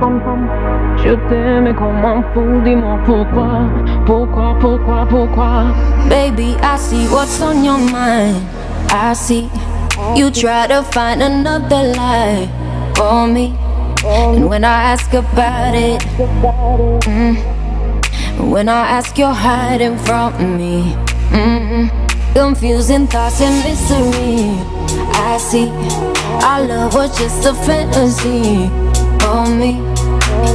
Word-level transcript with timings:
pam 0.00 0.20
pam. 0.20 0.48
Je 1.04 1.14
t'aime 1.28 1.74
comme 1.74 2.04
un 2.04 2.22
fou. 2.32 2.60
Dis-moi 2.64 2.98
pourquoi, 3.04 3.48
pourquoi, 4.06 4.56
pourquoi, 4.60 5.06
pourquoi. 5.08 5.64
Baby, 6.08 6.56
I 6.62 6.76
see 6.76 7.06
what's 7.08 7.40
on 7.40 7.64
your 7.64 7.78
mind. 7.78 8.36
I 8.90 9.14
see 9.14 9.48
you 10.16 10.30
try 10.30 10.66
to 10.66 10.82
find 10.82 11.22
another 11.22 11.92
lie 11.96 12.48
for 12.94 13.26
me. 13.26 13.54
And 14.04 14.48
when 14.48 14.64
I 14.64 14.92
ask 14.92 15.12
about 15.12 15.74
it, 15.74 16.00
mm, 17.04 17.36
when 18.38 18.68
I 18.68 18.98
ask, 18.98 19.18
you're 19.18 19.32
hiding 19.32 19.98
from 19.98 20.56
me. 20.56 20.94
Mm, 21.30 21.90
confusing 22.32 23.06
thoughts 23.08 23.40
and 23.40 23.62
mystery. 23.64 24.54
I 25.12 25.36
see 25.38 25.68
our 26.42 26.62
love 26.64 26.94
was 26.94 27.18
just 27.18 27.44
a 27.44 27.54
fantasy 27.54 28.68
for 29.18 29.46
me. 29.46 29.87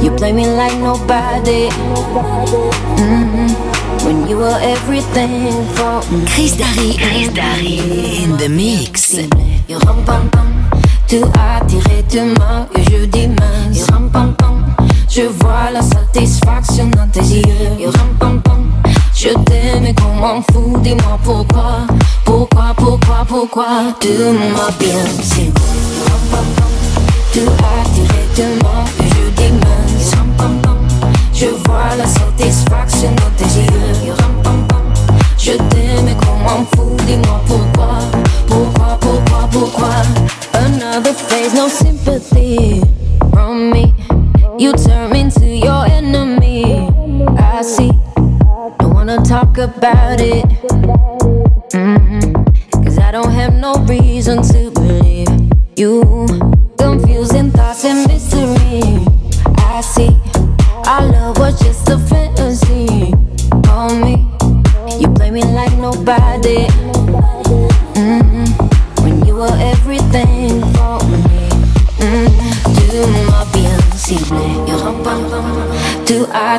You 0.02 0.10
play 0.16 0.32
me 0.32 0.46
like 0.46 0.76
nobody. 0.78 1.68
Mm-hmm. 2.98 4.06
When 4.06 4.28
you 4.28 4.38
were 4.38 4.58
everything 4.60 5.66
for 5.76 6.02
me. 6.12 6.24
Chris 6.26 6.56
Darry, 6.56 6.94
Chris 6.98 7.28
Darry 7.32 7.78
in 8.22 8.36
the 8.36 8.48
mix. 8.48 9.14
You 9.68 9.78
rum 9.78 10.04
pum 10.04 10.28
pum. 10.30 10.54
tout 11.08 11.30
attirer 11.38 12.04
demain 12.10 12.66
et 12.76 12.82
je 12.90 13.04
dis 13.06 13.28
mince. 13.28 13.86
Ram 13.90 14.10
pam 14.10 14.34
pam, 14.34 14.64
je 15.08 15.22
vois 15.22 15.70
la 15.72 15.82
satisfaction 15.82 16.88
dans 16.96 17.08
tes 17.08 17.20
yeux. 17.20 17.88
Ram 17.96 18.14
pam 18.18 18.42
pam, 18.42 18.72
je 19.14 19.28
t'aime 19.28 19.86
et 19.86 19.94
qu'on 19.94 20.14
m'en 20.14 20.42
fout, 20.52 20.82
dis-moi 20.82 21.18
pourquoi, 21.22 21.86
pourquoi, 22.24 22.74
pourquoi, 22.76 23.24
pourquoi. 23.26 23.66
Tu 24.00 24.08
m'as 24.08 24.72
bien 24.78 25.04
si 25.22 25.52
Ram 26.06 26.22
pam 26.30 26.46
pam, 26.56 26.72
tout 27.32 27.52
attirer 27.80 28.26
demain 28.36 28.84
et 29.00 29.08
je 29.08 29.23
la 31.96 32.06
satisfaction 32.06 33.33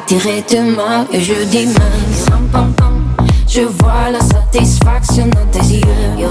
tout 0.08 0.16
attirer 0.16 0.44
demain 0.50 1.06
et 1.12 1.22
je 1.22 1.34
dis 1.46 1.68
mince. 1.68 2.26
Je 3.48 3.62
vois 3.62 4.12
la 4.12 4.20
satisfaction 4.20 5.28
dans 5.28 5.46
tes 5.52 5.66
yeux. 5.76 6.30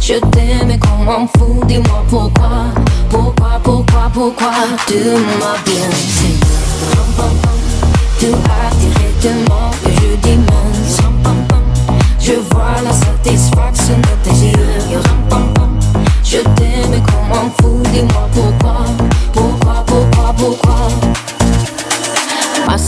Je 0.00 0.14
t'aime 0.14 0.70
et 0.70 0.78
qu'on 0.78 1.04
m'en 1.04 1.28
fout, 1.28 1.66
dis-moi 1.66 2.04
pourquoi, 2.08 2.64
pourquoi, 3.08 3.60
pourquoi, 3.62 4.10
pourquoi 4.12 4.52
tu 4.86 4.94
m'as 5.38 5.71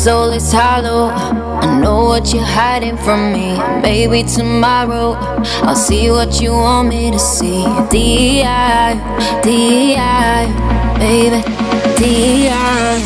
soul 0.05 0.33
is 0.33 0.53
hollow. 0.53 1.09
I 1.65 1.81
know 1.81 2.05
what 2.05 2.35
you're 2.35 2.45
hiding 2.45 2.99
from 2.99 3.33
me. 3.33 3.57
Maybe 3.81 4.23
tomorrow 4.23 5.17
I'll 5.65 5.75
see 5.75 6.11
what 6.11 6.43
you 6.43 6.53
want 6.53 6.89
me 6.89 7.11
to 7.11 7.19
see. 7.19 7.65
DI, 7.89 8.93
DI, 9.43 10.45
baby, 11.01 11.41
DI. 11.97 13.01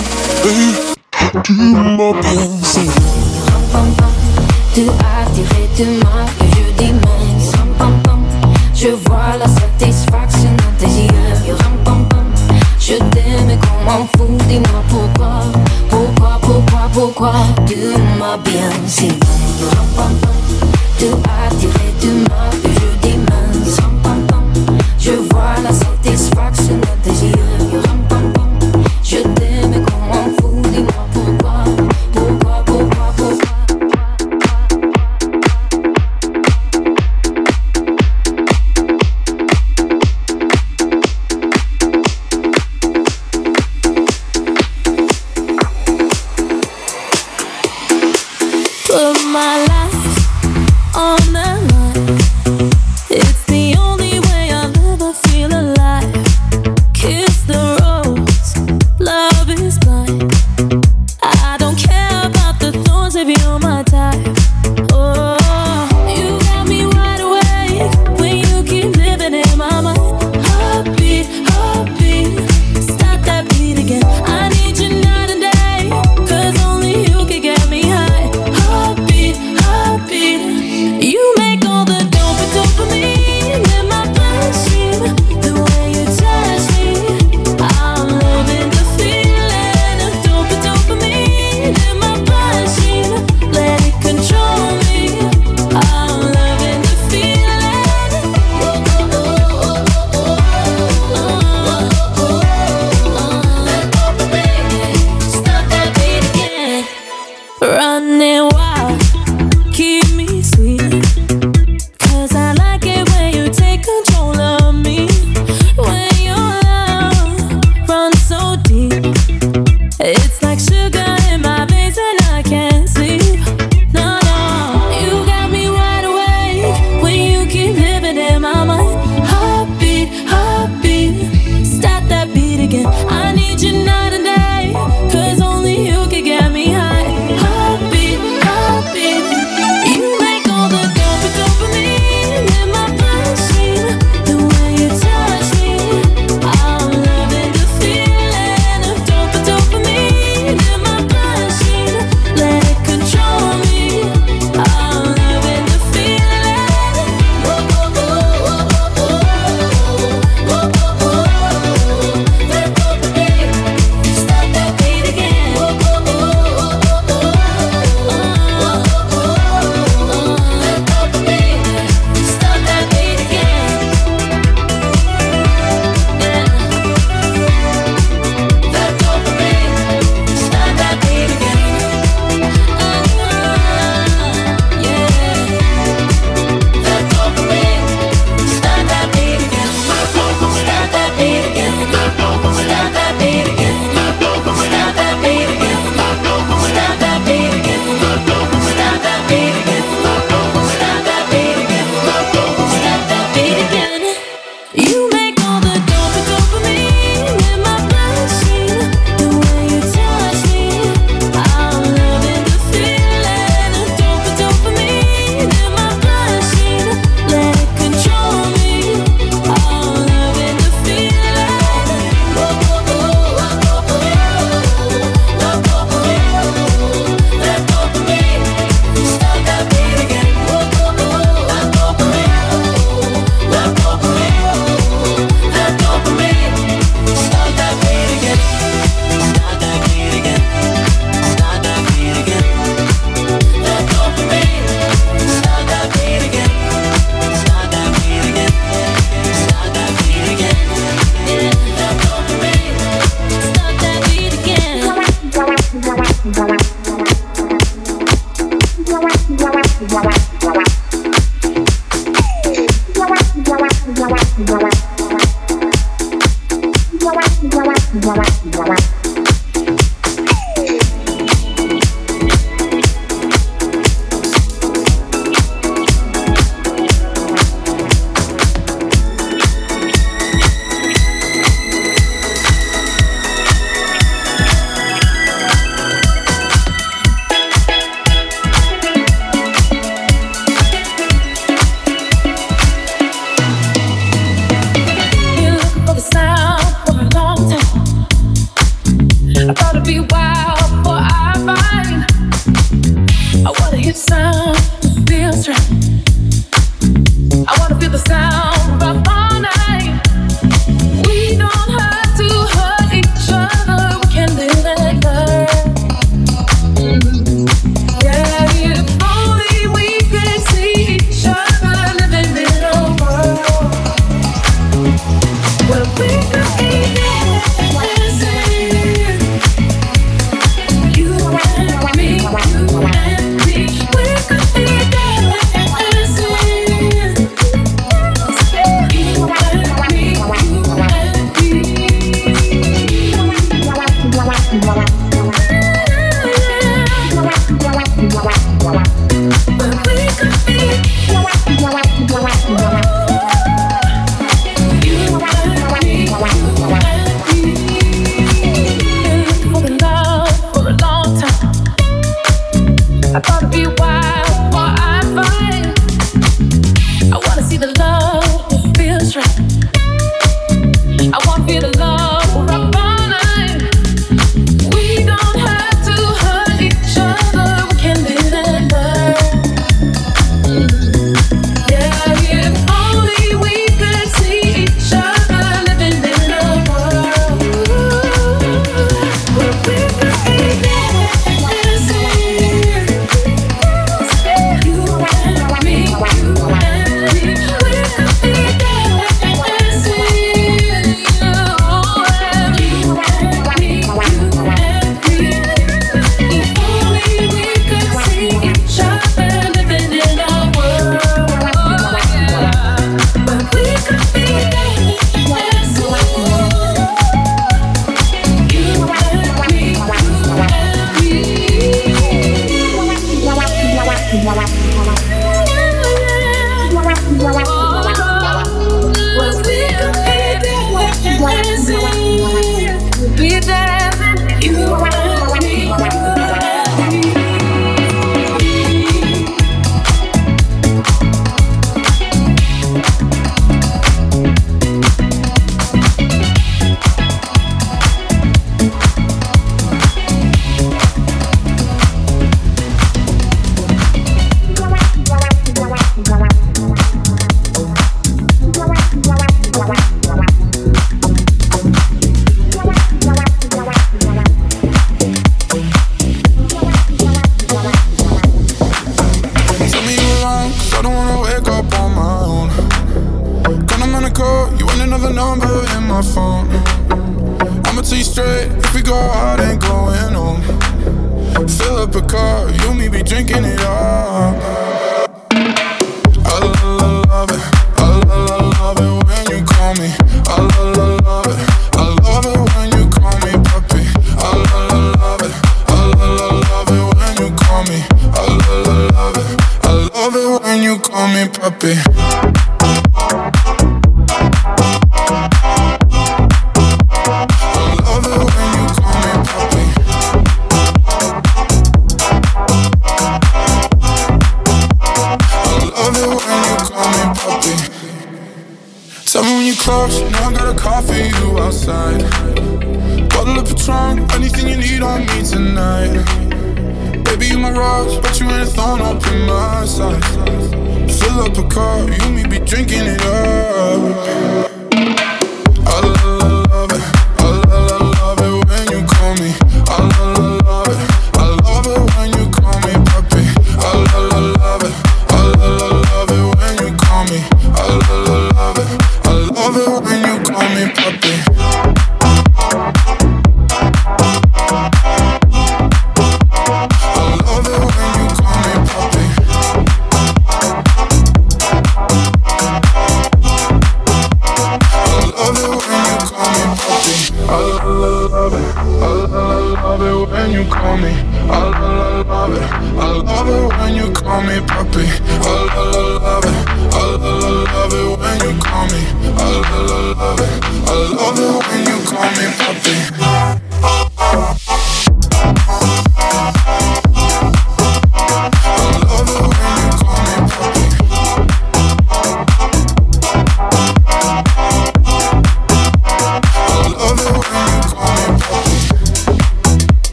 Pensé. 2.22 2.84
Tu 4.74 4.82
as 4.88 5.24
tiré 5.34 5.62
de 5.78 5.86
ma 6.02 6.26
je 6.50 6.64
dis 6.78 6.92
mince. 6.92 7.52
Je 8.74 8.88
vois 8.88 9.36
la 9.38 9.46
satisfaction 9.46 10.27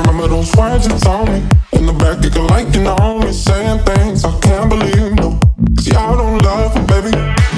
remember 0.00 0.28
those 0.28 0.54
words 0.56 0.86
you 0.86 0.98
told 0.98 1.28
me 1.28 1.42
in 1.72 1.86
the 1.86 1.92
back, 1.92 2.22
you 2.24 2.30
can 2.30 2.46
like 2.48 2.74
you 2.74 2.82
know 2.82 3.18
me, 3.18 3.32
saying 3.32 3.80
things 3.84 4.24
I 4.24 4.32
can't 4.40 4.68
believe. 4.68 5.14
No, 5.14 5.38
cause 5.76 5.86
y'all 5.86 6.16
don't 6.16 6.38
love 6.42 6.74
me, 6.74 6.82
baby. 6.86 7.12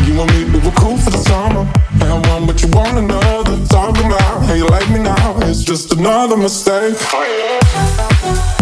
You 0.07 0.21
and 0.21 0.31
me, 0.33 0.45
we 0.53 0.59
were 0.65 0.75
cool 0.77 0.97
for 0.97 1.11
the 1.11 1.19
summer. 1.19 1.65
Had 2.01 2.27
one, 2.29 2.47
but 2.47 2.63
you 2.63 2.69
want 2.71 2.99
another. 2.99 3.57
Talking 3.67 4.07
about 4.07 4.43
how 4.45 4.55
you 4.55 4.67
like 4.67 4.89
me 4.91 5.01
now, 5.01 5.39
it's 5.43 5.63
just 5.63 5.93
another 5.93 6.37
mistake. 6.37 6.97
Oh, 7.13 7.25
yeah. 7.25 8.58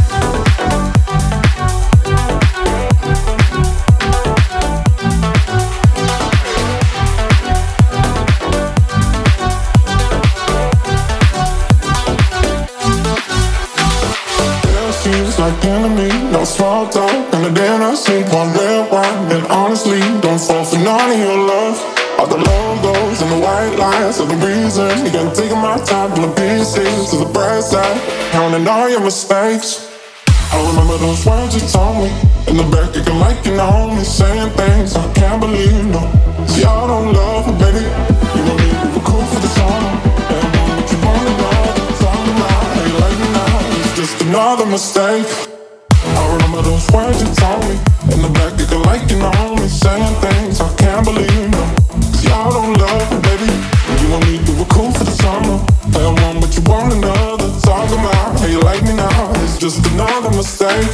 Small 16.47 16.89
talk. 16.89 17.11
And 17.35 17.45
the 17.45 17.51
then 17.51 17.83
I 17.83 17.95
seen 17.95 18.23
one 18.31 18.55
red 18.55 18.91
wine. 18.91 19.33
And 19.35 19.47
honestly, 19.51 20.01
don't 20.23 20.39
fall 20.39 20.65
for 20.65 20.79
none 20.79 21.11
of 21.11 21.19
your 21.19 21.37
love. 21.37 21.77
All 22.19 22.27
the 22.27 22.39
logos 22.39 23.21
and 23.21 23.31
the 23.33 23.41
white 23.43 23.75
lines 23.77 24.21
are 24.21 24.31
the 24.31 24.39
reason. 24.41 25.05
You 25.05 25.11
can 25.11 25.35
take 25.35 25.51
my 25.53 25.77
time 25.85 26.15
from 26.15 26.23
the 26.31 26.33
pieces 26.39 27.11
to 27.11 27.17
the 27.19 27.31
bright 27.35 27.63
side. 27.63 27.99
Counting 28.31 28.67
all 28.67 28.89
your 28.89 29.03
mistakes. 29.03 29.91
I 30.53 30.57
remember 30.71 30.97
those 30.99 31.27
words 31.27 31.53
you 31.55 31.65
told 31.69 31.99
me. 31.99 32.11
In 32.47 32.57
the 32.57 32.67
back, 32.71 32.95
can 32.95 33.19
like 33.19 33.45
you 33.45 33.57
know 33.59 33.91
me. 33.91 34.05
Saying 34.05 34.51
things 34.55 34.95
I 34.95 35.05
can't 35.13 35.41
believe, 35.41 35.85
no. 35.91 36.01
Y'all 36.63 36.87
don't 36.87 37.13
love 37.13 37.51
me, 37.51 37.55
baby. 37.59 37.83
You 37.83 38.43
know 38.47 38.57
me, 38.57 38.71
we 38.71 38.89
were 38.95 39.05
cool 39.05 39.27
for 39.35 39.41
the 39.43 39.51
summer. 39.59 39.93
And 40.31 40.47
what 40.79 40.87
you 40.89 40.99
wanna 41.03 41.33
know. 41.43 41.61
Tell 42.01 42.19
me 42.23 42.33
now, 42.39 42.65
how 42.71 42.87
you 42.87 42.97
like 43.03 43.21
now. 43.35 43.83
It's 43.83 43.97
just 43.99 44.23
another 44.23 44.67
mistake. 44.67 45.56
I 46.57 46.63
those 46.63 46.89
words 46.91 47.21
you 47.21 47.29
told 47.37 47.61
me 47.69 47.77
In 48.17 48.23
the 48.25 48.31
back, 48.33 48.59
you 48.59 48.67
Saying 49.69 50.15
things. 50.25 50.61
I 50.61 50.73
can't 50.77 51.05
believe, 51.05 51.53
y'all 52.25 52.51
don't 52.51 52.73
love 52.79 53.11
me, 53.13 53.19
baby. 53.29 53.51
You 54.01 54.15
and 54.15 54.25
me, 54.25 54.39
we 54.47 54.59
were 54.59 54.71
cool 54.73 54.91
for 54.93 55.05
the 55.05 55.11
summer. 55.11 55.59
One, 55.93 56.41
but 56.41 56.57
you 56.57 56.63
want 56.65 56.95
another. 56.95 57.51
Talk 57.61 57.91
about 57.91 58.41
how 58.41 58.47
you 58.47 58.61
like 58.61 58.83
me 58.85 58.95
now 58.95 59.06
It's 59.45 59.59
just 59.59 59.85
another 59.93 60.31
mistake 60.37 60.91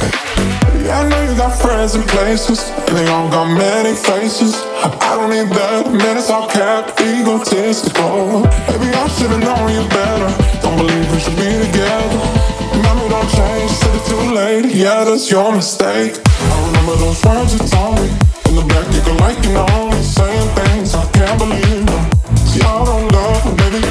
Yeah, 0.83 1.01
I 1.01 1.09
know 1.09 1.21
you 1.23 1.35
got 1.37 1.55
friends 1.55 1.95
in 1.95 2.03
places 2.03 2.69
And 2.87 2.97
they 2.97 3.07
all 3.07 3.29
got 3.29 3.47
many 3.57 3.95
faces 3.95 4.55
I 4.83 5.15
don't 5.15 5.29
need 5.29 5.49
that, 5.55 5.91
man, 5.91 6.17
it's 6.17 6.29
all 6.29 6.47
cap 6.49 6.99
Egotistical 6.99 8.43
Maybe 8.69 8.87
I 8.93 9.07
should've 9.07 9.39
known 9.39 9.69
you 9.71 9.83
better 9.89 10.29
Don't 10.61 10.77
believe 10.77 11.11
we 11.11 11.19
should 11.19 11.35
be 11.35 11.51
together 11.65 12.43
Remember, 12.73 13.07
don't 13.07 13.29
change 13.29 13.71
till 13.79 13.95
it's 13.95 14.09
too 14.09 14.33
late. 14.33 14.65
Yeah, 14.73 15.03
that's 15.03 15.29
your 15.29 15.53
mistake. 15.53 16.17
I 16.25 16.65
remember 16.65 16.95
those 16.95 17.23
words 17.23 17.53
you 17.53 17.59
told 17.69 18.01
me. 18.01 18.09
In 18.49 18.55
the 18.55 18.65
back, 18.67 18.87
you 18.93 19.01
can 19.01 19.17
like 19.17 19.37
you 19.45 19.53
know 19.53 19.91
me. 19.91 20.01
Saying 20.01 20.49
things 20.57 20.95
I 20.95 21.05
can't 21.11 21.37
believe. 21.37 21.85
Them. 21.85 22.03
See, 22.49 22.61
I 22.61 22.83
don't 22.83 23.11
love 23.11 23.45
me, 23.45 23.53
baby. 23.61 23.81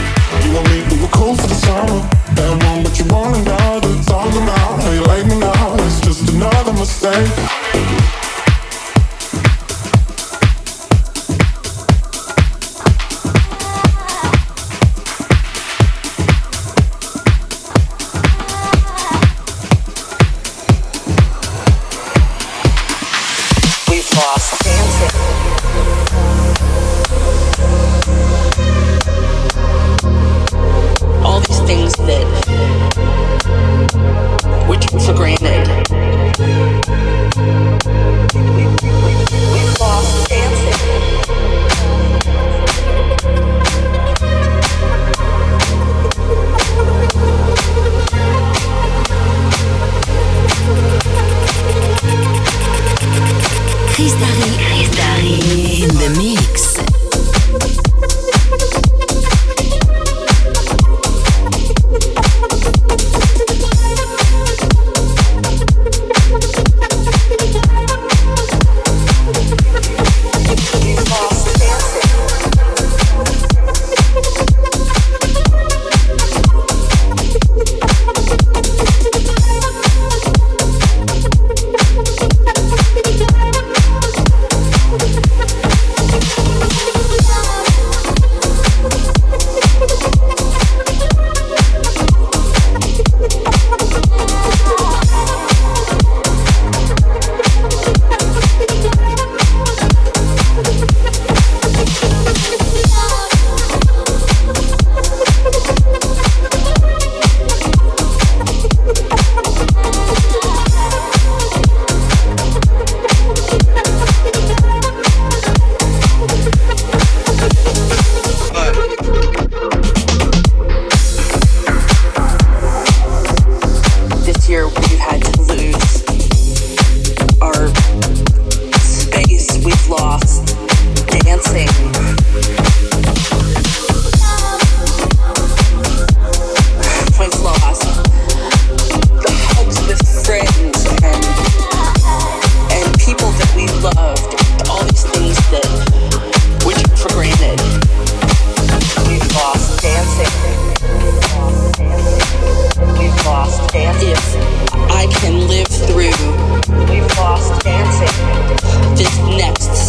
You 0.42 0.58
and 0.58 0.68
me, 0.68 0.78
we 0.90 1.02
were 1.02 1.12
cool 1.14 1.36
for 1.36 1.46
the 1.46 1.54
summer. 1.54 2.00
Had 2.34 2.62
one, 2.64 2.82
but 2.82 2.98
you 2.98 3.04
want 3.06 3.36
another. 3.36 3.91
Mistake. 6.82 7.61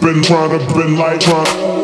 Been 0.00 0.22
trying 0.22 0.58
to, 0.58 0.74
been 0.74 0.96
like 0.96 1.20
trying. 1.20 1.79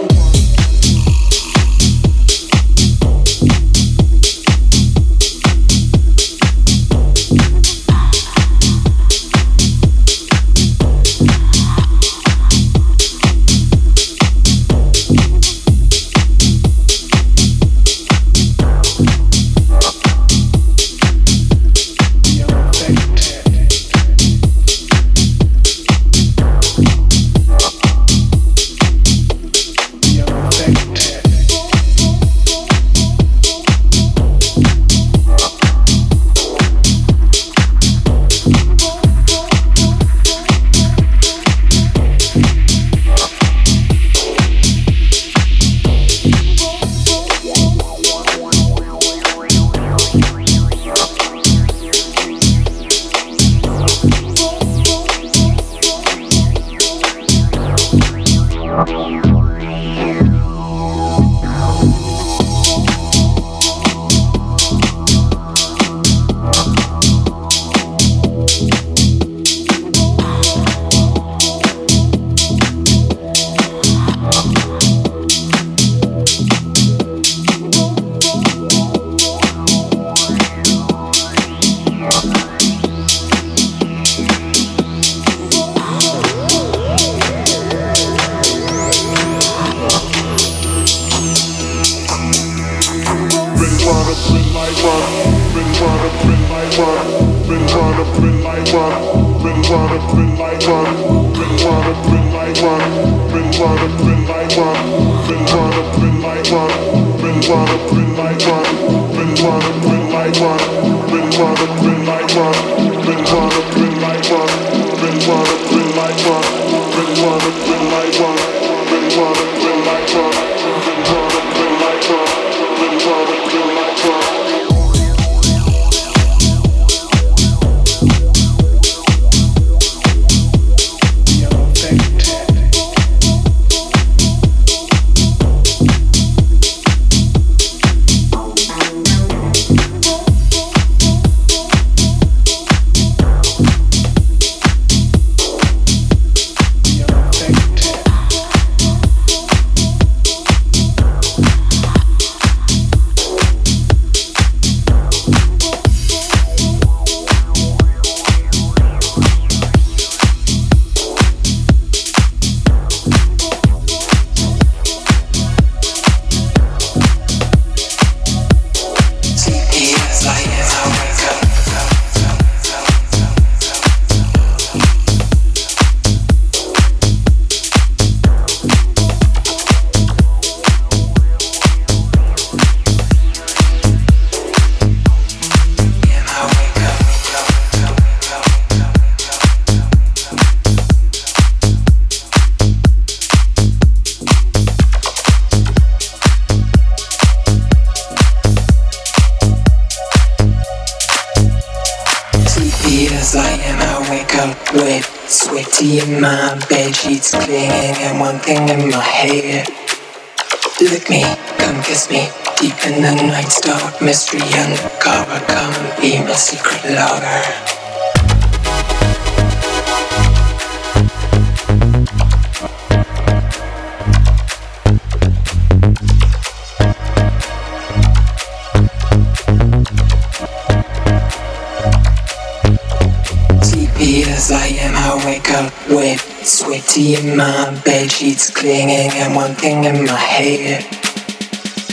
And 238.69 239.35
one 239.35 239.55
thing 239.55 239.85
in 239.85 240.05
my 240.05 240.17
head. 240.17 240.85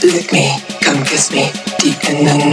Lick 0.04 0.34
me, 0.34 0.58
come 0.82 1.04
kiss 1.06 1.32
me, 1.32 1.52
deep 1.78 2.04
in 2.10 2.26
the 2.26 2.34
night's 2.36 2.53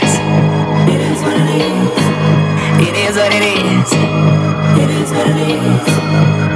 what 3.31 3.43
it 3.43 3.65
is. 3.65 3.93
It 4.83 4.89
is 5.01 5.11
what 5.11 5.27
it 5.27 6.47
is. 6.47 6.50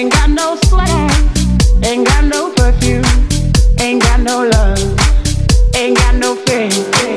Ain't 0.00 0.12
got 0.12 0.30
no 0.30 0.56
sweater, 0.64 1.08
ain't 1.84 2.06
got 2.06 2.24
no 2.24 2.50
perfume, 2.54 3.04
ain't 3.78 4.00
got 4.02 4.20
no 4.20 4.48
love, 4.48 5.76
ain't 5.76 5.94
got 5.98 6.14
no 6.14 6.36
fear. 6.36 7.09